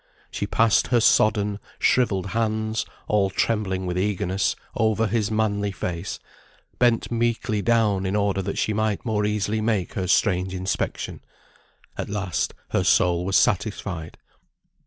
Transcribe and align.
She 0.31 0.47
passed 0.47 0.87
her 0.87 0.99
sodden, 0.99 1.59
shrivelled 1.77 2.29
hands, 2.29 2.87
all 3.07 3.29
trembling 3.29 3.85
with 3.85 3.99
eagerness, 3.99 4.55
over 4.75 5.05
his 5.05 5.29
manly 5.29 5.71
face, 5.71 6.17
bent 6.79 7.11
meekly 7.11 7.61
down 7.61 8.07
in 8.07 8.15
order 8.15 8.41
that 8.41 8.57
she 8.57 8.73
might 8.73 9.05
more 9.05 9.25
easily 9.25 9.61
make 9.61 9.93
her 9.93 10.07
strange 10.07 10.55
inspection. 10.55 11.21
At 11.99 12.09
last, 12.09 12.55
her 12.69 12.83
soul 12.83 13.25
was 13.25 13.37
satisfied. 13.37 14.17